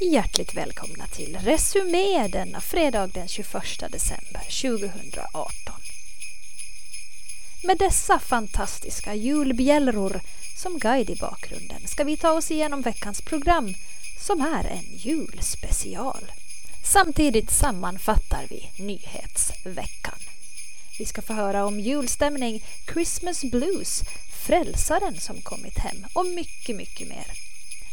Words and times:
Hjärtligt 0.00 0.54
välkomna 0.54 1.06
till 1.06 1.38
Resumé 1.40 2.28
denna 2.28 2.60
fredag 2.60 3.06
den 3.06 3.28
21 3.28 3.52
december 3.90 4.40
2018. 4.62 5.74
Med 7.62 7.78
dessa 7.78 8.18
fantastiska 8.18 9.14
julbjällror 9.14 10.20
som 10.56 10.78
guide 10.78 11.10
i 11.10 11.16
bakgrunden 11.16 11.86
ska 11.86 12.04
vi 12.04 12.16
ta 12.16 12.30
oss 12.30 12.50
igenom 12.50 12.82
veckans 12.82 13.22
program 13.22 13.74
som 14.18 14.40
är 14.40 14.64
en 14.64 14.84
julspecial. 14.96 16.32
Samtidigt 16.84 17.50
sammanfattar 17.50 18.46
vi 18.50 18.70
nyhetsveckan. 18.78 20.18
Vi 20.98 21.04
ska 21.04 21.22
få 21.22 21.32
höra 21.32 21.66
om 21.66 21.80
julstämning, 21.80 22.64
Christmas 22.92 23.44
blues, 23.44 24.02
Frälsaren 24.46 25.20
som 25.20 25.40
kommit 25.42 25.78
hem 25.78 26.06
och 26.12 26.26
mycket, 26.26 26.76
mycket 26.76 27.08
mer. 27.08 27.45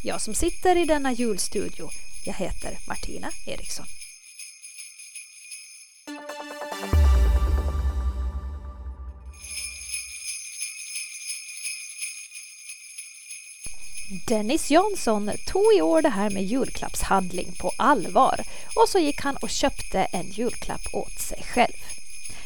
Jag 0.05 0.21
som 0.21 0.33
sitter 0.33 0.75
i 0.75 0.85
denna 0.85 1.11
julstudio, 1.11 1.89
jag 2.25 2.33
heter 2.33 2.77
Martina 2.87 3.29
Eriksson. 3.47 3.85
Dennis 14.27 14.71
Jansson 14.71 15.31
tog 15.45 15.73
i 15.77 15.81
år 15.81 16.01
det 16.01 16.09
här 16.09 16.29
med 16.29 16.43
julklappshandling 16.43 17.55
på 17.59 17.71
allvar 17.77 18.39
och 18.75 18.89
så 18.89 18.99
gick 18.99 19.21
han 19.21 19.35
och 19.35 19.49
köpte 19.49 19.99
en 19.99 20.31
julklapp 20.31 20.93
åt 20.93 21.19
sig 21.19 21.43
själv. 21.43 21.77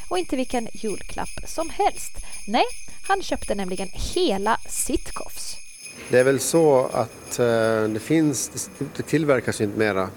Och 0.09 0.19
inte 0.19 0.35
vilken 0.35 0.67
julklapp 0.73 1.39
som 1.45 1.69
helst. 1.69 2.11
Nej, 2.47 2.65
han 3.07 3.23
köpte 3.23 3.55
nämligen 3.55 3.89
hela 3.93 4.57
Sitkoffs. 4.69 5.66
Det 6.09 6.19
är 6.19 6.23
väl 6.23 6.39
så 6.39 6.85
att 6.85 7.39
eh, 7.39 7.83
det 7.83 8.01
finns, 8.01 8.69
det 8.95 9.03
tillverkas 9.03 9.61
inte 9.61 9.79
mera 9.79 10.09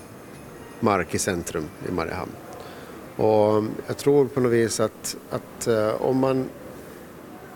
mark 0.81 1.15
i 1.15 1.19
centrum 1.19 1.65
i 1.89 1.93
Mariehamn. 1.93 2.33
Och 3.17 3.65
jag 3.87 3.97
tror 3.97 4.27
på 4.27 4.41
något 4.41 4.53
vis 4.53 4.81
att, 4.81 5.17
att 5.31 5.67
eh, 5.67 6.03
om, 6.03 6.19
man, 6.19 6.49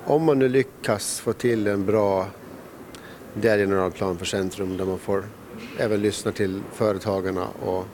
om 0.05 0.25
man 0.25 0.39
nu 0.39 0.49
lyckas 0.49 1.21
få 1.21 1.33
till 1.33 1.67
en 1.67 1.87
bra 1.87 2.27
delgeneralplan 3.35 4.19
för 4.19 4.25
centrum 4.25 4.77
där 4.77 4.85
man 4.85 4.99
får 4.99 5.25
även 5.79 6.03
lyssna 6.03 6.33
till 6.33 6.63
företagarna 6.73 7.49
och 7.49 7.85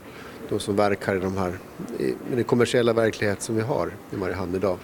de 0.48 0.61
som 0.61 0.77
verkar 0.77 1.17
i, 1.17 1.20
de 1.20 1.36
här, 1.36 1.58
i 1.98 2.14
den 2.34 2.45
kommersiella 2.45 2.92
verklighet 2.92 3.42
som 3.42 3.56
vi 3.56 3.62
har 3.62 3.91
i 4.11 4.17
Mariehamn 4.17 4.55
idag. 4.55 4.78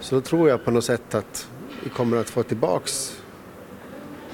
Så 0.00 0.14
då 0.14 0.20
tror 0.20 0.48
jag 0.48 0.64
på 0.64 0.70
något 0.70 0.84
sätt 0.84 1.14
att 1.14 1.48
vi 1.84 1.90
kommer 1.90 2.16
att 2.16 2.30
få 2.30 2.42
tillbaks 2.42 3.19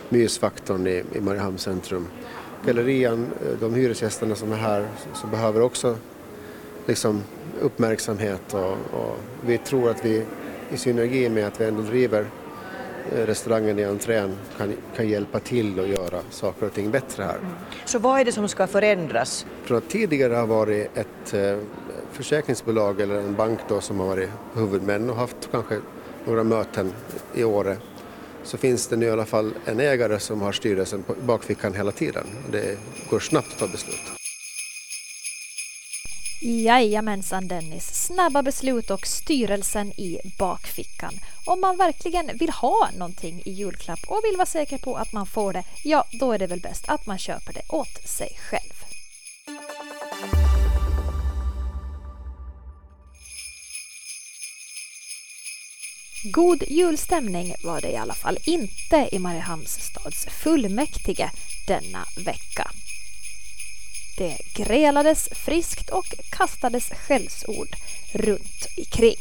mysfaktorn 0.09 0.87
i, 0.87 1.05
i 1.13 1.21
Mariehamns 1.21 1.63
centrum. 1.63 2.07
Gallerian, 2.67 3.27
eh, 3.43 3.59
de 3.61 3.75
hyresgästerna 3.75 4.35
som 4.35 4.53
är 4.53 4.57
här, 4.57 4.89
som 5.15 5.31
behöver 5.31 5.61
också 5.61 5.97
liksom 6.87 7.23
uppmärksamhet 7.61 8.55
och, 8.55 8.71
och, 8.71 9.17
vi 9.47 9.59
tror 9.59 9.91
att 9.91 10.05
vi 10.05 10.25
i 10.71 10.77
synergi 10.77 11.29
med 11.29 11.47
att 11.47 11.61
vi 11.61 11.65
ändå 11.65 11.83
driver 11.83 12.27
eh, 13.13 13.27
restaurangen 13.27 13.79
i 13.79 13.85
entrén 13.85 14.37
kan, 14.59 14.73
kan 14.97 15.09
hjälpa 15.09 15.41
till 15.41 15.81
att 15.81 15.89
göra 15.89 16.21
saker 16.31 16.67
och 16.67 16.73
ting 16.73 16.91
bättre 16.91 17.25
här. 17.25 17.39
Så 17.85 17.99
vad 17.99 18.21
är 18.21 18.25
det 18.25 18.33
som 18.33 18.49
ska 18.49 18.67
förändras? 18.67 19.47
Från 19.65 19.79
att 19.79 19.89
tidigare 19.89 20.35
har 20.35 20.47
varit 20.47 20.91
ett 20.95 21.35
eh, 21.35 21.59
försäkringsbolag 22.13 23.01
eller 23.01 23.15
en 23.15 23.35
bank 23.35 23.61
då 23.69 23.81
som 23.81 24.01
har 24.01 24.07
varit 24.07 24.31
huvudmän 24.55 25.11
och 25.11 25.17
haft 25.17 25.49
kanske 25.51 25.79
några 26.25 26.45
möten 26.45 26.93
i 27.35 27.45
Åre 27.45 27.77
så 28.47 28.59
finns 28.59 28.87
det 28.87 28.97
nu 28.97 29.07
i 29.07 29.11
alla 29.11 29.27
fall 29.27 29.55
en 29.65 29.81
ägare 29.81 30.21
som 30.21 30.41
har 30.41 30.53
styrelsen 30.53 31.03
på 31.03 31.15
bakfickan 31.15 31.75
hela 31.75 31.93
tiden. 31.93 32.27
Det 32.53 32.79
går 33.11 33.21
snabbt 33.21 33.53
att 33.53 33.59
ta 33.59 33.67
beslut. 33.67 34.17
Jajamensan 36.43 37.49
Dennis, 37.49 38.07
snabba 38.07 38.43
beslut 38.43 38.91
och 38.91 39.07
styrelsen 39.07 39.89
i 39.89 40.19
bakfickan. 40.39 41.13
Om 41.47 41.61
man 41.61 41.77
verkligen 41.77 42.31
vill 42.39 42.51
ha 42.51 42.89
någonting 42.99 43.43
i 43.45 43.51
julklapp 43.51 44.01
och 44.07 44.21
vill 44.25 44.37
vara 44.37 44.47
säker 44.47 44.79
på 44.79 44.97
att 44.97 45.13
man 45.13 45.27
får 45.27 45.53
det, 45.53 45.65
ja 45.85 46.05
då 46.21 46.33
är 46.33 46.39
det 46.39 46.47
väl 46.47 46.61
bäst 46.61 46.85
att 46.89 47.07
man 47.07 47.19
köper 47.19 47.53
det 47.53 47.63
åt 47.69 48.09
sig 48.09 48.39
själv. 48.51 48.76
God 56.31 56.63
julstämning 56.69 57.55
var 57.65 57.81
det 57.81 57.91
i 57.91 57.97
alla 57.97 58.15
fall 58.15 58.39
inte 58.45 59.09
i 59.13 59.19
Mariehamns 59.19 59.81
stads 59.81 60.27
fullmäktige 60.27 61.31
denna 61.67 62.05
vecka. 62.25 62.71
Det 64.19 64.39
grälades 64.55 65.29
friskt 65.33 65.91
och 65.91 66.15
kastades 66.31 66.89
skällsord 66.89 67.69
runt 68.13 68.67
omkring. 68.79 69.17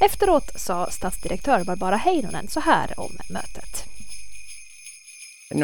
Efteråt 0.00 0.60
sa 0.60 0.90
stadsdirektör 0.90 1.64
Barbara 1.64 1.96
Heinonen 1.96 2.48
så 2.48 2.60
här 2.60 3.00
om 3.00 3.16
mötet. 3.28 3.84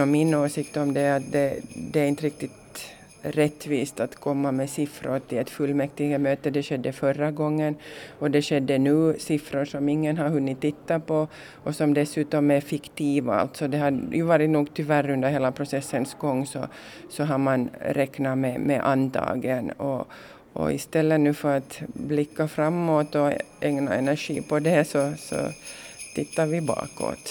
min 0.06 0.34
åsikt 0.34 0.76
om 0.76 0.94
det 0.94 1.00
är 1.00 1.16
att 1.16 1.32
det, 1.32 1.60
det 1.74 2.00
är 2.00 2.06
inte 2.06 2.22
riktigt 2.22 2.66
rättvist 3.31 4.00
att 4.00 4.16
komma 4.16 4.53
med 4.53 4.70
siffror 4.70 5.19
till 5.19 5.38
ett 5.38 5.50
fullmäktigemöte. 5.50 6.50
Det 6.50 6.62
skedde 6.62 6.92
förra 6.92 7.31
gången 7.31 7.76
och 8.19 8.31
det 8.31 8.42
skedde 8.42 8.78
nu 8.78 9.14
siffror 9.19 9.64
som 9.64 9.88
ingen 9.88 10.19
har 10.19 10.28
hunnit 10.28 10.60
titta 10.60 11.00
på 11.00 11.28
och 11.65 11.75
som 11.75 11.94
dessutom 11.94 12.50
är 12.50 12.60
fiktiva. 12.60 13.34
Alltså 13.34 13.69
det 13.69 13.78
har 13.78 14.00
ju 14.12 14.22
varit 14.22 14.50
nog 14.50 14.75
tyvärr 14.75 15.10
under 15.10 15.31
hela 15.31 15.53
processens 15.53 16.15
gång 16.15 16.47
så, 16.47 16.66
så 17.10 17.25
har 17.25 17.38
man 17.38 17.70
räknat 17.81 18.38
med, 18.38 18.60
med 18.60 18.81
antagen 18.81 19.70
och, 19.70 20.06
och 20.53 20.72
istället 20.72 21.20
nu 21.20 21.34
för 21.34 21.56
att 21.56 21.82
blicka 21.86 22.48
framåt 22.48 23.15
och 23.15 23.32
ägna 23.60 23.94
energi 23.94 24.42
på 24.42 24.59
det 24.59 24.84
så, 24.84 25.12
så 25.19 25.36
tittar 26.15 26.47
vi 26.47 26.60
bakåt. 26.60 27.31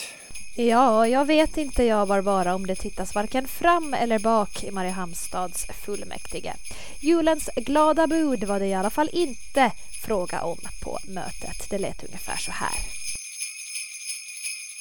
Ja, 0.57 1.07
jag 1.07 1.25
vet 1.25 1.57
inte 1.57 1.83
jag 1.83 2.07
Barbara 2.07 2.55
om 2.55 2.67
det 2.67 2.75
tittas 2.75 3.15
varken 3.15 3.47
fram 3.47 3.93
eller 3.93 4.19
bak 4.19 4.63
i 4.63 4.71
Mariehamnstads 4.71 5.65
fullmäktige. 5.85 6.53
Julens 6.99 7.49
glada 7.55 8.07
bud 8.07 8.43
var 8.43 8.59
det 8.59 8.65
i 8.65 8.73
alla 8.73 8.89
fall 8.89 9.09
inte 9.13 9.71
fråga 10.05 10.41
om 10.41 10.57
på 10.83 10.99
mötet. 11.07 11.69
Det 11.69 11.77
lät 11.77 12.03
ungefär 12.03 12.37
så 12.37 12.51
här. 12.51 12.75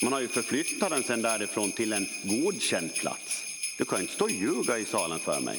Man 0.02 0.12
har 0.12 0.20
ju 0.20 0.28
förflyttat 0.28 0.90
den 0.90 1.02
sen 1.02 1.22
därifrån 1.22 1.72
till 1.72 1.92
en 1.92 2.06
godkänd 2.22 2.94
plats. 2.94 3.44
Du 3.78 3.84
kan 3.84 4.00
inte 4.00 4.12
stå 4.12 4.24
och 4.24 4.30
ljuga 4.30 4.78
i 4.78 4.84
salen 4.84 5.18
för 5.18 5.40
mig. 5.40 5.58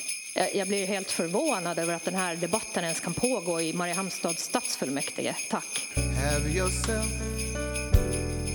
Jag 0.53 0.67
blir 0.67 0.87
helt 0.87 1.11
förvånad 1.11 1.79
över 1.79 1.93
att 1.93 2.05
den 2.05 2.15
här 2.15 2.35
debatten 2.35 2.83
ens 2.83 2.99
kan 2.99 3.13
pågå 3.13 3.61
i 3.61 3.73
Mariehamnstads 3.73 4.43
stadsfullmäktige. 4.43 5.35
Tack. 5.49 5.87
Have 5.95 6.49
yourself 6.49 7.05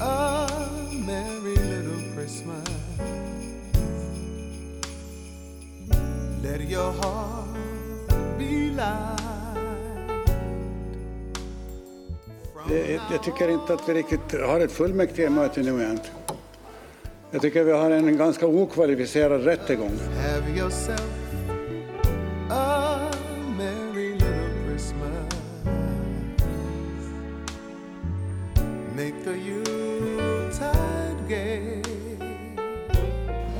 a 0.00 0.48
merry 1.06 1.39
Let 6.60 6.70
your 6.70 6.92
heart 6.92 7.48
be 8.38 8.70
light. 8.76 9.20
Jag 13.10 13.22
tycker 13.22 13.48
inte 13.48 13.74
att 13.74 13.88
vi 13.88 13.94
riktigt 13.94 14.40
har 14.40 14.60
ett 14.60 14.72
fullmäktigemöte 14.72 15.62
nu 15.62 15.84
än. 15.84 16.00
Jag 17.30 17.42
tycker 17.42 17.64
vi 17.64 17.72
har 17.72 17.90
en 17.90 18.16
ganska 18.16 18.46
okvalificerad 18.46 19.44
rättegång. 19.44 19.98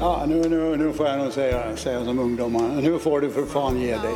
Ja, 0.00 0.24
nu, 0.28 0.48
nu, 0.48 0.76
nu 0.76 0.92
får 0.92 1.06
jag 1.06 1.18
nog 1.18 1.32
säga, 1.32 1.76
säga 1.76 2.04
som 2.04 2.18
ungdomarna. 2.18 2.80
Nu 2.80 2.98
får 2.98 3.20
du 3.20 3.30
för 3.30 3.42
fan 3.46 3.80
ge 3.80 3.90
dig. 3.90 4.14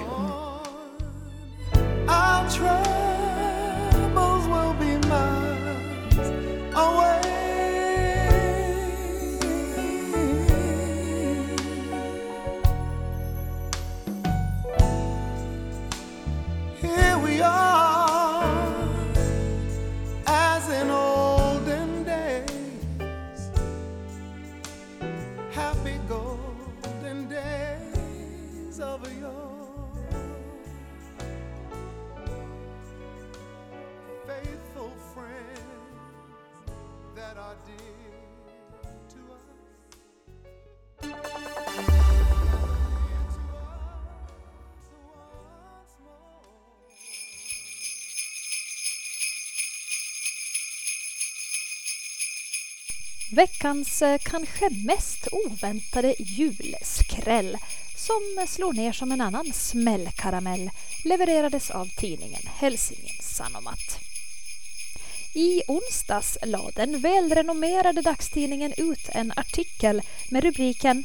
Veckans 53.35 54.03
eh, 54.03 54.19
kanske 54.25 54.71
mest 54.71 55.29
oväntade 55.33 56.15
julskräll 56.19 57.57
som 57.97 58.47
slår 58.49 58.73
ner 58.73 58.93
som 58.93 59.13
en 59.13 59.21
annan 59.21 59.53
smällkaramell 59.53 60.71
levererades 61.05 61.71
av 61.71 61.89
tidningen 61.97 62.43
Helsingin 62.57 63.19
Sanomat. 63.21 63.99
I 65.35 65.63
onsdags 65.69 66.39
lade 66.43 66.73
den 66.75 67.01
välrenommerade 67.01 68.01
dagstidningen 68.01 68.73
ut 68.77 69.09
en 69.09 69.33
artikel 69.37 70.03
med 70.31 70.45
rubriken 70.45 71.05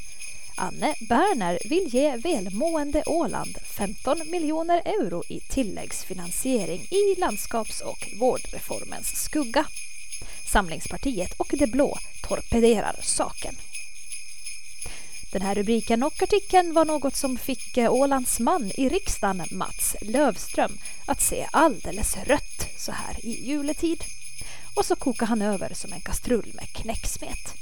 Anne 0.56 0.96
Berner 1.00 1.60
vill 1.70 1.88
ge 1.88 2.16
välmående 2.18 3.04
Åland 3.06 3.58
15 3.78 4.18
miljoner 4.31 4.81
euro 4.86 5.24
i 5.30 5.40
tilläggsfinansiering 5.40 6.81
i 6.81 7.20
landskaps 7.20 7.81
och 7.81 8.10
vårdreformens 8.20 9.24
skugga. 9.24 9.66
Samlingspartiet 10.46 11.34
och 11.38 11.54
det 11.58 11.68
blå 11.68 11.98
torpederar 12.30 13.00
saken. 13.02 13.56
Den 15.31 15.42
här 15.42 15.56
rubriken 15.56 16.04
och 16.04 16.24
artikeln 16.24 16.74
var 16.74 16.86
något 16.86 17.16
som 17.16 17.38
fick 17.38 17.78
eh, 17.78 17.94
Ålands 17.94 18.40
man 18.40 18.72
i 18.76 18.90
riksdagen, 18.90 19.48
Mats 19.52 19.96
Lövström, 20.02 20.78
att 21.06 21.22
se 21.22 21.48
alldeles 21.52 22.18
rött 22.18 22.68
så 22.78 22.92
här 22.92 23.26
i 23.26 23.50
juletid. 23.50 24.04
Och 24.76 24.86
så 24.86 24.96
kokade 24.96 25.30
han 25.30 25.42
över 25.42 25.74
som 25.74 25.94
en 25.94 26.02
kastrull 26.02 26.52
med 26.54 26.70
knäcksmet. 26.74 27.54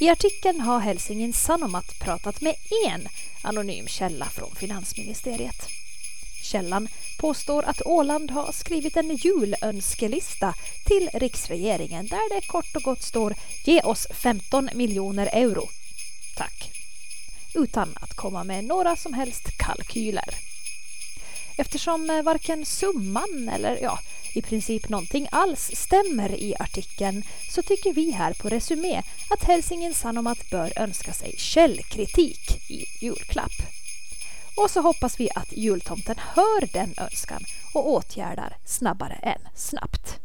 I 0.00 0.08
artikeln 0.08 0.60
har 0.60 0.80
Helsingin 0.80 1.32
Sanomat 1.32 1.98
pratat 1.98 2.40
med 2.40 2.54
en 2.86 3.08
anonym 3.42 3.86
källa 3.86 4.26
från 4.26 4.54
finansministeriet. 4.54 5.68
Källan 6.42 6.88
påstår 7.20 7.62
att 7.62 7.86
Åland 7.86 8.30
har 8.30 8.52
skrivit 8.52 8.96
en 8.96 9.16
julönskelista 9.16 10.54
till 10.86 11.10
riksregeringen 11.12 12.06
där 12.06 12.34
det 12.34 12.46
kort 12.46 12.76
och 12.76 12.82
gott 12.82 13.02
står 13.02 13.34
Ge 13.64 13.80
oss 13.80 14.06
15 14.10 14.68
miljoner 14.74 15.28
euro. 15.32 15.68
Tack. 16.36 16.70
Utan 17.54 17.88
att 18.00 18.16
komma 18.16 18.44
med 18.44 18.64
några 18.64 18.96
som 18.96 19.14
helst 19.14 19.58
kalkyler. 19.58 20.34
Eftersom 21.58 22.10
eh, 22.10 22.22
varken 22.22 22.66
summan 22.66 23.50
eller 23.54 23.78
ja, 23.82 23.98
i 24.34 24.42
princip 24.42 24.88
någonting 24.88 25.28
alls 25.32 25.70
stämmer 25.74 26.34
i 26.34 26.54
artikeln 26.58 27.22
så 27.50 27.62
tycker 27.62 27.92
vi 27.92 28.10
här 28.10 28.32
på 28.32 28.48
Resumé 28.48 29.02
att 29.30 29.44
Helsingin 29.44 29.94
Sanomat 29.94 30.50
bör 30.50 30.72
önska 30.76 31.12
sig 31.12 31.34
källkritik 31.38 32.70
i 32.70 33.04
julklapp. 33.04 33.79
Och 34.62 34.70
så 34.70 34.80
hoppas 34.80 35.20
vi 35.20 35.30
att 35.34 35.52
jultomten 35.52 36.16
hör 36.18 36.72
den 36.72 36.94
önskan 36.98 37.40
och 37.74 37.90
åtgärdar 37.90 38.56
snabbare 38.64 39.14
än 39.14 39.40
snabbt. 39.54 40.20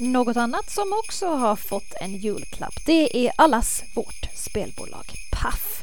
Något 0.00 0.36
annat 0.36 0.70
som 0.70 0.92
också 0.92 1.26
har 1.26 1.56
fått 1.56 1.94
en 2.00 2.16
julklapp 2.16 2.74
det 2.86 3.26
är 3.26 3.32
allas 3.36 3.82
vårt 3.94 4.28
spelbolag 4.34 5.04
Paf. 5.32 5.82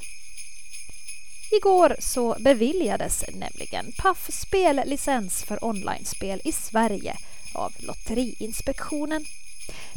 Igår 1.51 1.95
så 1.99 2.35
beviljades 2.39 3.23
nämligen 3.33 3.91
Paf 3.97 4.29
spellicens 4.31 5.43
för 5.43 5.65
online-spel 5.65 6.41
i 6.43 6.51
Sverige 6.51 7.17
av 7.53 7.73
Lotteriinspektionen. 7.79 9.25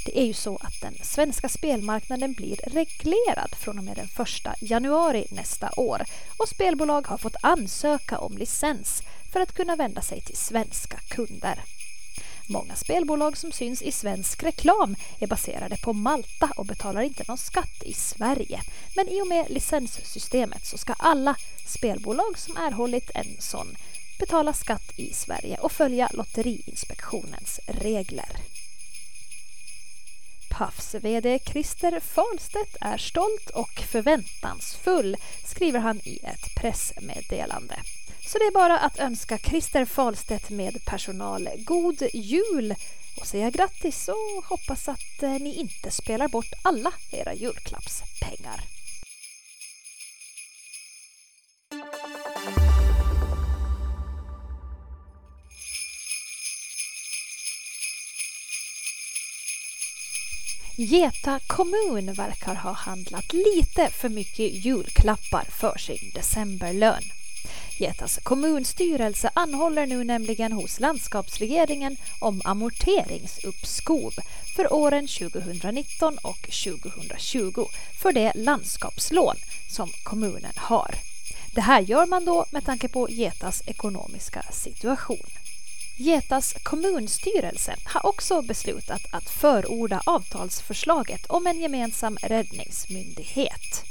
Det 0.05 0.21
är 0.21 0.25
ju 0.25 0.35
så 0.35 0.57
att 0.57 0.81
den 0.81 0.95
svenska 1.03 1.49
spelmarknaden 1.49 2.33
blir 2.33 2.57
reglerad 2.57 3.55
från 3.55 3.79
och 3.79 3.85
med 3.85 3.97
den 3.97 4.09
1 4.53 4.63
januari 4.63 5.27
nästa 5.31 5.71
år 5.77 6.03
och 6.37 6.49
spelbolag 6.49 7.07
har 7.07 7.19
fått 7.19 7.37
ansöka 7.43 8.19
om 8.19 8.39
licens 8.39 9.03
för 9.33 9.41
att 9.41 9.55
kunna 9.55 9.77
vända 9.77 10.03
sig 10.03 10.21
till 10.21 10.37
svenska 10.37 10.99
kunder. 11.09 11.78
Många 12.51 12.77
spelbolag 12.77 13.37
som 13.37 13.53
syns 13.53 13.83
i 13.83 13.93
svensk 13.93 14.43
reklam 14.43 14.97
är 15.19 15.27
baserade 15.27 15.77
på 15.77 15.93
Malta 15.93 16.51
och 16.57 16.67
betalar 16.67 17.03
inte 17.03 17.25
någon 17.29 17.39
skatt 17.39 17.83
i 17.85 17.93
Sverige. 17.93 18.61
Men 18.97 19.09
i 19.09 19.23
och 19.23 19.27
med 19.27 19.51
licenssystemet 19.51 20.67
så 20.67 20.79
ska 20.79 20.93
alla 20.93 21.37
spelbolag 21.67 22.39
som 22.39 22.57
erhållit 22.57 23.11
en 23.15 23.37
sån 23.39 23.77
betala 24.19 24.53
skatt 24.53 24.93
i 24.97 25.13
Sverige 25.13 25.57
och 25.57 25.73
följa 25.73 26.09
Lotteriinspektionens 26.13 27.61
regler. 27.67 28.37
Pafs 30.51 30.95
VD 30.95 31.39
Christer 31.45 32.01
Fahlstedt 32.01 32.77
är 32.81 32.99
stolt 32.99 33.51
och 33.55 33.81
förväntansfull, 33.91 35.17
skriver 35.45 35.81
han 35.81 36.01
i 36.05 36.19
ett 36.23 36.55
pressmeddelande. 36.57 37.77
Så 38.29 38.39
det 38.39 38.45
är 38.45 38.53
bara 38.53 38.79
att 38.79 38.99
önska 38.99 39.39
Christer 39.39 39.85
Falstedt 39.85 40.51
med 40.51 40.85
personal 40.85 41.49
god 41.59 42.03
jul 42.13 42.75
och 43.21 43.27
säga 43.27 43.51
grattis 43.51 44.09
och 44.09 44.45
hoppas 44.45 44.89
att 44.89 45.23
eh, 45.23 45.31
ni 45.31 45.55
inte 45.55 45.91
spelar 45.91 46.29
bort 46.29 46.53
alla 46.63 46.93
era 47.13 47.35
julklappspengar. 47.35 48.61
Geta 60.77 61.41
kommun 61.47 62.15
verkar 62.15 62.55
ha 62.55 62.73
handlat 62.73 63.33
lite 63.33 63.91
för 63.91 64.09
mycket 64.09 64.65
julklappar 64.65 65.45
för 65.45 65.79
sin 65.79 66.11
decemberlön. 66.15 67.03
Getas 67.81 68.03
alltså 68.03 68.21
kommunstyrelse 68.21 69.31
anhåller 69.35 69.87
nu 69.87 70.05
nämligen 70.05 70.53
hos 70.53 70.81
landskapsregeringen 70.81 71.97
om 72.19 72.43
amorteringsuppskov 72.45 74.13
för 74.57 74.73
åren 74.73 75.07
2019 75.07 76.19
och 76.23 76.41
2020 76.65 77.65
för 78.03 78.13
det 78.13 78.33
landskapslån 78.35 79.37
som 79.71 79.91
kommunen 80.03 80.53
har. 80.57 80.95
Det 81.55 81.61
här 81.61 81.81
gör 81.81 82.07
man 82.07 82.25
då 82.25 82.47
med 82.51 82.65
tanke 82.65 82.89
på 82.89 83.11
Getas 83.11 83.63
ekonomiska 83.67 84.43
situation. 84.53 85.31
Getas 85.97 86.55
kommunstyrelse 86.63 87.75
har 87.85 88.07
också 88.07 88.43
beslutat 88.43 89.03
att 89.11 89.31
förorda 89.31 90.03
avtalsförslaget 90.07 91.27
om 91.27 91.47
en 91.47 91.61
gemensam 91.61 92.17
räddningsmyndighet. 92.23 93.88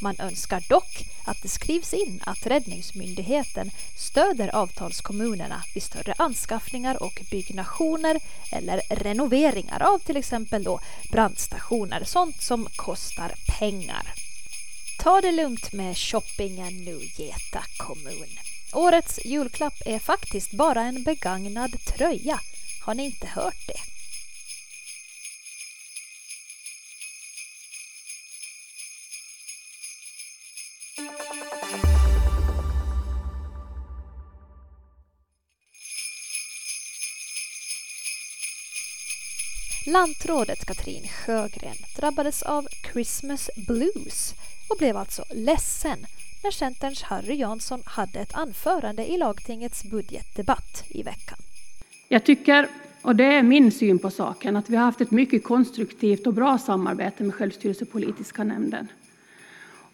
Man 0.00 0.16
önskar 0.18 0.64
dock 0.68 1.04
att 1.24 1.42
det 1.42 1.48
skrivs 1.48 1.94
in 1.94 2.20
att 2.26 2.46
Räddningsmyndigheten 2.46 3.70
stöder 3.96 4.54
avtalskommunerna 4.56 5.62
vid 5.74 5.82
större 5.82 6.14
anskaffningar 6.18 7.02
och 7.02 7.22
byggnationer 7.30 8.20
eller 8.52 8.80
renoveringar 8.90 9.82
av 9.82 9.98
till 9.98 10.16
exempel 10.16 10.64
då 10.64 10.80
brandstationer, 11.12 12.04
sånt 12.04 12.42
som 12.42 12.68
kostar 12.76 13.34
pengar. 13.58 14.12
Ta 14.98 15.20
det 15.20 15.32
lugnt 15.32 15.72
med 15.72 15.96
shoppingen 15.96 16.84
nu, 16.84 16.98
Geta 17.16 17.62
kommun. 17.76 18.38
Årets 18.72 19.20
julklapp 19.24 19.82
är 19.86 19.98
faktiskt 19.98 20.52
bara 20.52 20.82
en 20.82 21.02
begagnad 21.02 21.84
tröja. 21.84 22.40
Har 22.84 22.94
ni 22.94 23.04
inte 23.04 23.26
hört 23.26 23.66
det? 23.66 23.95
Lantrådet 39.96 40.64
Katrin 40.64 41.02
Sjögren 41.08 41.76
drabbades 41.96 42.42
av 42.42 42.66
Christmas 42.92 43.50
blues 43.68 44.34
och 44.70 44.76
blev 44.78 44.96
alltså 44.96 45.22
ledsen 45.34 45.98
när 46.44 46.50
Centerns 46.50 47.02
Harry 47.02 47.34
Jansson 47.34 47.82
hade 47.84 48.20
ett 48.20 48.34
anförande 48.34 49.06
i 49.12 49.16
lagtingets 49.18 49.84
budgetdebatt 49.84 50.84
i 50.88 51.02
veckan. 51.02 51.38
Jag 52.08 52.24
tycker, 52.24 52.68
och 53.02 53.16
det 53.16 53.24
är 53.24 53.42
min 53.42 53.72
syn 53.72 53.98
på 53.98 54.10
saken, 54.10 54.56
att 54.56 54.70
vi 54.70 54.76
har 54.76 54.84
haft 54.84 55.00
ett 55.00 55.10
mycket 55.10 55.44
konstruktivt 55.44 56.26
och 56.26 56.34
bra 56.34 56.58
samarbete 56.58 57.24
med 57.24 57.34
självstyrelsepolitiska 57.34 58.44
nämnden. 58.44 58.88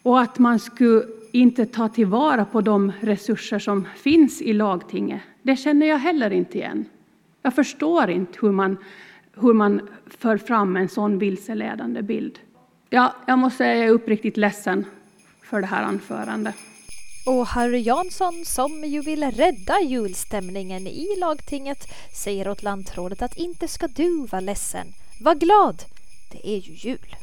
Och 0.01 0.21
att 0.21 0.39
man 0.39 0.59
skulle 0.59 1.05
inte 1.31 1.65
ta 1.65 1.89
tillvara 1.89 2.45
på 2.45 2.61
de 2.61 2.91
resurser 3.01 3.59
som 3.59 3.87
finns 3.97 4.41
i 4.41 4.53
lagtinget, 4.53 5.21
det 5.41 5.55
känner 5.55 5.85
jag 5.85 5.97
heller 5.97 6.31
inte 6.31 6.57
igen. 6.57 6.85
Jag 7.41 7.55
förstår 7.55 8.09
inte 8.09 8.39
hur 8.41 8.51
man 8.51 8.77
hur 9.35 9.53
man 9.53 9.89
för 10.17 10.37
fram 10.37 10.75
en 10.75 10.89
sån 10.89 11.19
vilseledande 11.19 12.01
bild. 12.01 12.39
Ja, 12.89 13.15
jag 13.27 13.39
måste 13.39 13.57
säga 13.57 13.71
att 13.71 13.77
jag 13.77 13.87
är 13.87 13.91
uppriktigt 13.91 14.37
ledsen 14.37 14.85
för 15.41 15.61
det 15.61 15.67
här 15.67 15.83
anförandet. 15.83 16.55
Och 17.25 17.47
Harry 17.47 17.79
Jansson, 17.79 18.45
som 18.45 18.83
ju 18.83 19.01
ville 19.01 19.31
rädda 19.31 19.81
julstämningen 19.81 20.87
i 20.87 21.07
lagtinget, 21.19 21.77
säger 22.23 22.47
åt 22.47 22.63
lantrådet 22.63 23.21
att 23.21 23.37
inte 23.37 23.67
ska 23.67 23.87
du 23.87 24.25
vara 24.25 24.39
ledsen. 24.39 24.87
Var 25.21 25.35
glad! 25.35 25.83
Det 26.31 26.49
är 26.49 26.57
ju 26.57 26.73
jul. 26.73 27.15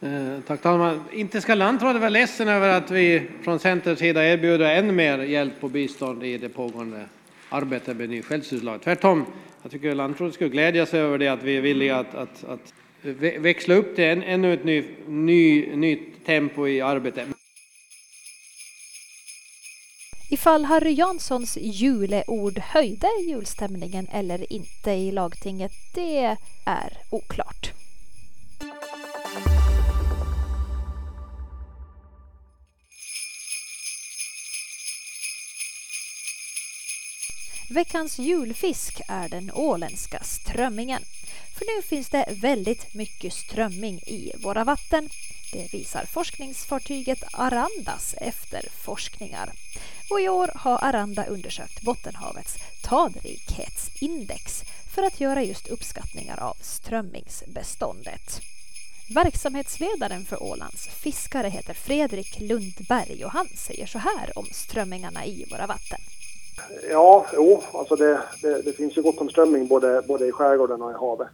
Eh, 0.00 0.40
tack 0.46 0.62
talman. 0.62 1.04
Inte 1.12 1.40
ska 1.40 1.54
lantrådet 1.54 2.00
vara 2.00 2.08
ledsen 2.10 2.48
över 2.48 2.68
att 2.68 2.90
vi 2.90 3.30
från 3.44 3.58
Centerns 3.58 3.98
sida 3.98 4.24
erbjuder 4.24 4.76
ännu 4.76 4.92
mer 4.92 5.18
hjälp 5.18 5.64
och 5.64 5.70
bistånd 5.70 6.24
i 6.24 6.38
det 6.38 6.48
pågående 6.48 7.06
arbetar 7.50 7.94
med 7.94 8.10
ny 8.10 8.22
självstyrelselag. 8.22 8.82
Tvärtom, 8.82 9.26
jag 9.62 9.72
tycker 9.72 9.94
lantrådet 9.94 10.34
skulle 10.34 10.50
glädjas 10.50 10.94
över 10.94 11.18
det 11.18 11.28
att 11.28 11.42
vi 11.42 11.56
är 11.56 11.60
villiga 11.60 11.96
att, 11.96 12.14
att, 12.14 12.44
att 12.44 12.72
växla 13.38 13.74
upp 13.74 13.96
det 13.96 14.04
ännu 14.04 14.54
ett 14.54 14.64
ny, 14.64 14.84
ny, 15.06 15.76
nytt 15.76 16.26
tempo 16.26 16.68
i 16.68 16.80
arbetet. 16.80 17.28
Ifall 20.32 20.64
Harry 20.64 20.92
Janssons 20.92 21.58
juleord 21.60 22.58
höjde 22.58 23.08
julstämningen 23.28 24.06
eller 24.12 24.52
inte 24.52 24.90
i 24.90 25.12
lagtinget, 25.12 25.72
det 25.94 26.36
är 26.66 26.92
oklart. 27.10 27.69
Veckans 37.72 38.18
julfisk 38.18 39.00
är 39.08 39.28
den 39.28 39.50
åländska 39.54 40.22
strömmingen. 40.22 41.02
För 41.58 41.76
nu 41.76 41.82
finns 41.82 42.08
det 42.08 42.24
väldigt 42.30 42.94
mycket 42.94 43.32
strömming 43.32 43.98
i 43.98 44.32
våra 44.42 44.64
vatten. 44.64 45.08
Det 45.52 45.72
visar 45.72 46.04
forskningsfartyget 46.04 47.22
Arandas 47.32 48.14
efterforskningar. 48.20 49.52
Och 50.10 50.20
i 50.20 50.28
år 50.28 50.50
har 50.54 50.84
Aranda 50.84 51.24
undersökt 51.24 51.82
Bottenhavets 51.82 52.56
talrikhetsindex 52.82 54.62
för 54.94 55.02
att 55.02 55.20
göra 55.20 55.42
just 55.42 55.68
uppskattningar 55.68 56.40
av 56.40 56.56
strömmingsbeståndet. 56.60 58.40
Verksamhetsledaren 59.14 60.24
för 60.24 60.42
Ålands 60.42 60.88
fiskare 60.88 61.48
heter 61.48 61.74
Fredrik 61.74 62.40
Lundberg 62.40 63.24
och 63.24 63.32
han 63.32 63.48
säger 63.56 63.86
så 63.86 63.98
här 63.98 64.38
om 64.38 64.46
strömmingarna 64.52 65.26
i 65.26 65.44
våra 65.50 65.66
vatten. 65.66 66.00
Ja, 66.90 67.26
jo, 67.34 67.60
alltså 67.74 67.94
det, 67.94 68.20
det, 68.42 68.62
det, 68.64 68.72
finns 68.72 68.98
ju 68.98 69.02
gott 69.02 69.20
om 69.20 69.28
strömming 69.28 69.68
både, 69.68 70.02
både 70.08 70.26
i 70.26 70.32
skärgården 70.32 70.82
och 70.82 70.90
i 70.90 70.94
havet. 70.94 71.28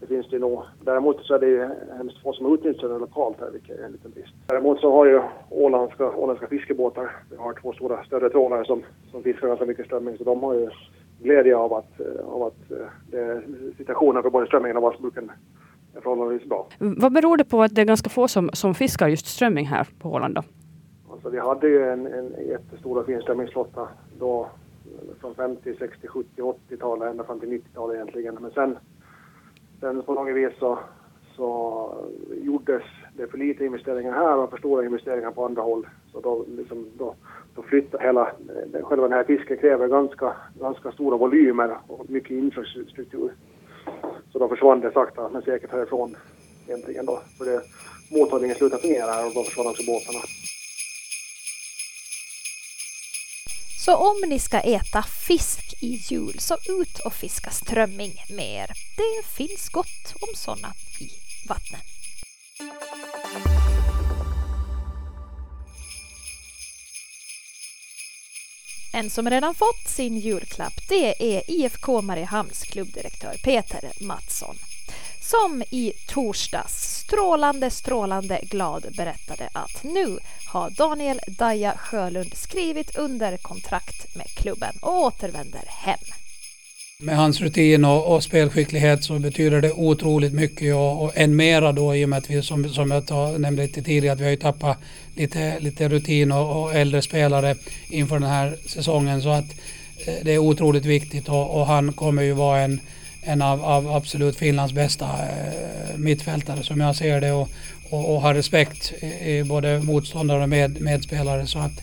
Det 0.00 0.06
finns 0.06 0.28
det 0.30 0.38
nog. 0.38 0.62
Däremot 0.84 1.20
så 1.22 1.34
är 1.34 1.38
det 1.38 1.46
ju 1.46 1.68
hemskt 1.96 2.22
få 2.22 2.32
som 2.32 2.54
utnyttjar 2.54 2.88
det 2.88 2.98
lokalt 2.98 3.40
här, 3.40 3.50
vilket 3.50 3.78
är 3.78 3.84
en 3.84 3.92
liten 3.92 4.10
brist. 4.10 4.34
Däremot 4.46 4.80
så 4.80 4.92
har 4.92 5.06
ju 5.06 5.20
åländska, 5.50 6.10
åländska 6.10 6.46
fiskebåtar, 6.46 7.16
vi 7.30 7.36
har 7.36 7.54
två 7.62 7.72
stora 7.72 8.04
större 8.04 8.30
trålare 8.30 8.64
som, 8.64 8.82
som 9.10 9.22
fiskar 9.22 9.48
ganska 9.48 9.66
mycket 9.66 9.86
strömming, 9.86 10.18
så 10.18 10.24
de 10.24 10.42
har 10.42 10.54
ju 10.54 10.70
glädje 11.22 11.56
av 11.56 11.72
att, 11.74 12.00
av 12.24 12.42
att 12.42 12.70
eh, 12.70 12.86
det, 13.10 13.42
situationen 13.76 14.22
för 14.22 14.30
både 14.30 14.46
strömmingen 14.46 14.76
och 14.76 14.82
vassbruken 14.82 15.30
är 15.94 16.00
förhållandevis 16.00 16.48
bra. 16.48 16.66
Vad 16.78 17.12
beror 17.12 17.36
det 17.36 17.44
på 17.44 17.62
att 17.62 17.74
det 17.74 17.80
är 17.80 17.86
ganska 17.86 18.10
få 18.10 18.28
som, 18.28 18.50
som 18.52 18.74
fiskar 18.74 19.08
just 19.08 19.26
strömming 19.26 19.66
här 19.66 19.88
på 19.98 20.08
Åland 20.08 20.34
då? 20.34 20.42
Alltså 21.10 21.28
vi 21.28 21.38
hade 21.38 21.68
ju 21.68 21.88
en, 21.88 22.06
en 22.06 22.32
fin 23.06 23.20
strömmingsflotta 23.20 23.88
då 24.20 24.48
från 25.20 25.34
50, 25.34 25.74
60, 25.78 26.08
70, 26.08 26.28
80-talet 26.42 27.10
ända 27.10 27.24
fram 27.24 27.40
till 27.40 27.48
90-talet 27.48 27.94
egentligen. 27.94 28.38
Men 28.40 28.50
sen, 28.50 28.78
sen 29.80 30.02
på 30.02 30.14
något 30.14 30.34
vis 30.34 30.58
så, 30.58 30.78
så 31.36 31.94
gjordes 32.42 32.82
det 33.16 33.26
för 33.26 33.38
lite 33.38 33.64
investeringar 33.64 34.12
här 34.12 34.36
och 34.36 34.50
för 34.50 34.58
stora 34.58 34.84
investeringar 34.84 35.30
på 35.30 35.44
andra 35.44 35.62
håll. 35.62 35.86
Så 36.12 36.20
då, 36.20 36.44
liksom, 36.56 36.86
då, 36.98 37.14
då 37.54 37.62
flyttade 37.62 38.04
hela, 38.04 38.32
själva 38.82 39.08
den 39.08 39.12
här 39.12 39.24
fisken 39.24 39.56
kräver 39.56 39.88
ganska, 39.88 40.36
ganska 40.60 40.92
stora 40.92 41.16
volymer 41.16 41.76
och 41.86 42.10
mycket 42.10 42.30
infrastruktur. 42.30 43.32
Så 44.32 44.38
då 44.38 44.48
försvann 44.48 44.80
det 44.80 44.92
sakta 44.92 45.28
men 45.28 45.42
säkert 45.42 45.72
härifrån 45.72 46.16
egentligen 46.66 47.06
då. 47.06 47.20
Så 47.38 47.44
det, 47.44 47.60
mottagningen 48.18 48.56
slutade 48.56 48.82
fungera 48.82 49.10
här 49.10 49.26
och 49.26 49.34
då 49.34 49.42
försvann 49.42 49.66
också 49.66 49.82
båtarna. 49.86 50.39
Så 53.84 53.96
om 53.96 54.16
ni 54.28 54.38
ska 54.38 54.60
äta 54.60 55.02
fisk 55.02 55.74
i 55.82 55.86
jul 55.86 56.38
så 56.38 56.54
ut 56.54 56.98
och 56.98 57.14
fiska 57.14 57.50
strömming 57.50 58.12
med 58.28 58.46
er. 58.46 58.70
Det 58.96 59.26
finns 59.26 59.68
gott 59.68 60.14
om 60.20 60.28
sådana 60.34 60.72
i 61.00 61.10
vattnet. 61.48 61.82
En 68.92 69.10
som 69.10 69.30
redan 69.30 69.54
fått 69.54 69.88
sin 69.88 70.16
julklapp 70.16 70.88
det 70.88 71.36
är 71.36 71.50
IFK 71.50 72.02
Mariehamns 72.02 72.62
klubbdirektör 72.62 73.34
Peter 73.44 73.92
Mattsson 74.00 74.56
som 75.30 75.62
i 75.70 75.92
torsdags 76.08 76.98
strålande, 76.98 77.70
strålande 77.70 78.40
glad 78.42 78.86
berättade 78.96 79.48
att 79.52 79.82
nu 79.82 80.18
har 80.50 80.70
Daniel 80.70 81.20
Daja 81.26 81.74
Sjölund 81.78 82.34
skrivit 82.34 82.96
under 82.96 83.36
kontrakt 83.36 84.16
med 84.16 84.26
klubben 84.26 84.74
och 84.80 85.02
återvänder 85.02 85.62
hem. 85.66 85.98
Med 87.00 87.16
hans 87.16 87.40
rutin 87.40 87.84
och, 87.84 88.14
och 88.14 88.22
spelskicklighet 88.22 89.04
så 89.04 89.18
betyder 89.18 89.60
det 89.60 89.72
otroligt 89.72 90.32
mycket. 90.32 90.74
Och, 90.74 91.04
och 91.04 91.12
än 91.14 91.36
mera 91.36 91.72
då 91.72 91.96
i 91.96 92.04
och 92.04 92.08
med 92.08 92.18
att 92.18 92.30
vi 92.30 92.42
som, 92.42 92.68
som 92.68 92.90
jag 92.90 93.40
nämnde 93.40 93.62
lite 93.62 93.82
tidigare 93.82 94.12
att 94.12 94.20
vi 94.20 94.24
har 94.24 94.30
ju 94.30 94.36
tappat 94.36 94.78
lite, 95.14 95.60
lite 95.60 95.88
rutin 95.88 96.32
och, 96.32 96.62
och 96.62 96.74
äldre 96.74 97.02
spelare 97.02 97.56
inför 97.88 98.18
den 98.18 98.28
här 98.28 98.56
säsongen. 98.66 99.22
Så 99.22 99.28
att 99.28 99.50
eh, 100.06 100.14
det 100.22 100.32
är 100.32 100.38
otroligt 100.38 100.84
viktigt. 100.84 101.28
Och, 101.28 101.60
och 101.60 101.66
han 101.66 101.92
kommer 101.92 102.22
ju 102.22 102.32
vara 102.32 102.60
en 102.60 102.80
en 103.22 103.42
av, 103.42 103.64
av 103.64 103.92
absolut 103.92 104.36
Finlands 104.36 104.74
bästa 104.74 105.06
eh, 105.06 105.96
mittfältare 105.96 106.62
som 106.62 106.80
jag 106.80 106.96
ser 106.96 107.20
det. 107.20 107.32
Och, 107.32 107.48
och, 107.90 108.14
och 108.14 108.22
har 108.22 108.34
respekt 108.34 108.92
i 109.02 109.42
både 109.44 109.80
motståndare 109.80 110.42
och 110.42 110.48
med, 110.48 110.80
medspelare 110.80 111.46
så 111.46 111.58
att 111.58 111.82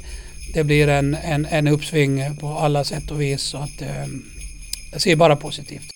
det 0.53 0.63
blir 0.63 0.87
en, 0.87 1.15
en, 1.15 1.45
en 1.45 1.67
uppsving 1.67 2.37
på 2.39 2.47
alla 2.47 2.83
sätt 2.83 3.11
och 3.11 3.21
vis 3.21 3.41
så 3.41 3.57
att 3.57 3.81
eh, 3.81 4.05
jag 4.91 5.01
ser 5.01 5.15
bara 5.15 5.35
positivt. 5.35 5.91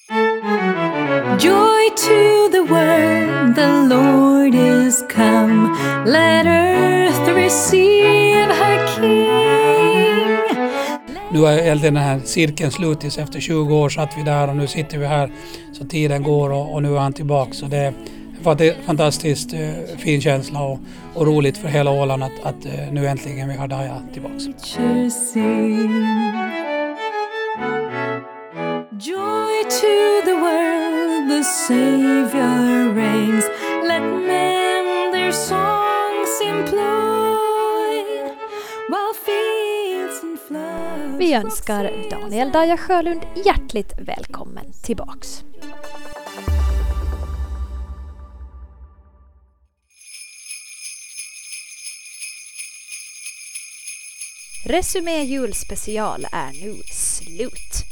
Joy 1.39 1.89
to 1.95 2.51
the 2.51 2.59
world, 2.59 3.55
the 3.55 3.95
Lord 3.95 4.55
is 4.55 5.03
come. 5.15 5.77
Let 6.05 6.45
earth 6.45 7.35
receive 7.35 8.53
her 8.53 8.87
King. 8.95 9.51
Nu 11.33 11.45
är 11.45 11.57
egentligen 11.57 11.93
den 11.93 12.03
här 12.03 12.19
cirkeln 12.19 12.71
slutits. 12.71 13.17
Efter 13.17 13.39
20 13.39 13.75
år 13.75 13.89
satt 13.89 14.17
vi 14.17 14.23
där 14.23 14.47
och 14.47 14.55
nu 14.55 14.67
sitter 14.67 14.97
vi 14.97 15.05
här. 15.05 15.31
Så 15.73 15.85
tiden 15.85 16.23
går 16.23 16.49
och, 16.49 16.73
och 16.73 16.83
nu 16.83 16.95
är 16.95 16.99
han 16.99 17.13
tillbaka. 17.13 17.53
Så 17.53 17.65
det 17.65 17.93
är 18.45 18.61
en 18.61 18.83
fantastiskt 18.83 19.53
uh, 19.53 19.59
fin 19.97 20.21
känsla 20.21 20.63
och, 20.63 20.79
och, 21.13 21.27
roligt 21.27 21.57
för 21.57 21.67
hela 21.67 21.91
Åland 21.91 22.23
att, 22.23 22.31
att 22.43 22.65
uh, 22.65 22.71
nu 22.91 23.07
äntligen 23.07 23.49
vi 23.49 23.55
har 23.55 23.67
Daja 23.67 24.01
tillbaka. 24.13 24.35
Joy 28.99 29.63
to 29.63 30.25
the 30.25 30.33
world, 30.33 31.29
the 31.29 31.43
Savior 31.43 32.93
reigns. 32.93 33.45
Let 33.87 34.01
men 34.01 35.11
their 35.11 35.31
songs 35.31 36.41
employ 36.41 38.03
while 38.89 39.13
fields 39.25 40.23
and 40.23 40.39
floods 40.39 41.19
Vi 41.19 41.33
önskar 41.33 41.91
Daniel 42.11 42.51
Daja 42.51 42.77
Sjölund 42.77 43.21
hjärtligt 43.45 43.93
välkommen 43.97 44.65
tillbaks. 44.83 45.43
Resumé 54.71 55.23
julspecial 55.23 56.27
är 56.31 56.51
nu 56.51 56.81
slut. 56.91 57.85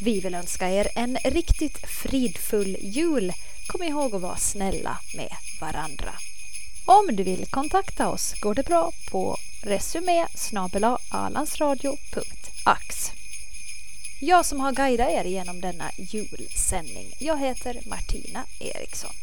Vi 0.00 0.20
vill 0.20 0.34
önska 0.34 0.70
er 0.70 0.88
en 0.94 1.18
riktigt 1.24 1.78
fridfull 1.88 2.76
jul. 2.80 3.32
Kom 3.66 3.82
ihåg 3.82 4.14
att 4.14 4.22
vara 4.22 4.36
snälla 4.36 4.98
med 5.16 5.36
varandra. 5.60 6.12
Om 6.84 7.16
du 7.16 7.22
vill 7.22 7.46
kontakta 7.46 8.08
oss 8.08 8.34
går 8.40 8.54
det 8.54 8.66
bra 8.66 8.92
på 9.10 9.36
resumé 9.62 10.26
alansradio.ax. 11.08 13.10
Jag 14.20 14.46
som 14.46 14.60
har 14.60 14.72
guidat 14.72 15.10
er 15.10 15.24
genom 15.24 15.60
denna 15.60 15.90
julsändning, 15.96 17.14
jag 17.18 17.38
heter 17.38 17.80
Martina 17.86 18.44
Eriksson. 18.60 19.14